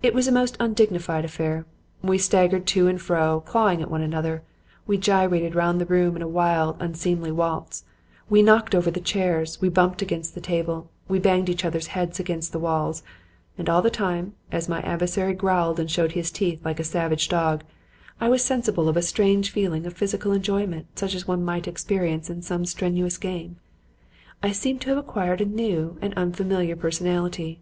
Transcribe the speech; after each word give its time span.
It 0.00 0.14
was 0.14 0.28
a 0.28 0.30
most 0.30 0.56
undignified 0.60 1.24
affair. 1.24 1.66
We 2.00 2.18
staggered 2.18 2.68
to 2.68 2.86
and 2.86 3.02
fro, 3.02 3.40
clawing 3.44 3.82
at 3.82 3.90
one 3.90 4.00
another; 4.00 4.44
we 4.86 4.96
gyrated 4.96 5.56
round 5.56 5.80
the 5.80 5.84
room 5.86 6.14
in 6.14 6.22
a 6.22 6.28
wild, 6.28 6.76
unseemly 6.78 7.32
waltz; 7.32 7.82
we 8.30 8.42
knocked 8.42 8.76
over 8.76 8.92
the 8.92 9.00
chairs, 9.00 9.60
we 9.60 9.68
bumped 9.68 10.02
against 10.02 10.36
the 10.36 10.40
table, 10.40 10.88
we 11.08 11.18
banged 11.18 11.48
each 11.48 11.64
other's 11.64 11.88
heads 11.88 12.20
against 12.20 12.52
the 12.52 12.60
walls; 12.60 13.02
and 13.58 13.68
all 13.68 13.82
the 13.82 13.90
time, 13.90 14.34
as 14.52 14.68
my 14.68 14.80
adversary 14.82 15.34
growled 15.34 15.80
and 15.80 15.90
showed 15.90 16.12
his 16.12 16.30
teeth 16.30 16.60
like 16.64 16.78
a 16.78 16.84
savage 16.84 17.28
dog, 17.28 17.64
I 18.20 18.28
was 18.28 18.44
sensible 18.44 18.88
of 18.88 18.96
a 18.96 19.02
strange 19.02 19.50
feeling 19.50 19.84
of 19.84 19.94
physical 19.94 20.30
enjoyment 20.30 20.96
such 20.96 21.12
as 21.12 21.26
one 21.26 21.44
might 21.44 21.66
experience 21.66 22.30
in 22.30 22.40
some 22.42 22.66
strenuous 22.66 23.18
game. 23.18 23.56
I 24.44 24.52
seemed 24.52 24.80
to 24.82 24.90
have 24.90 24.98
acquired 24.98 25.40
a 25.40 25.44
new 25.44 25.98
and 26.00 26.14
unfamiliar 26.14 26.76
personality. 26.76 27.58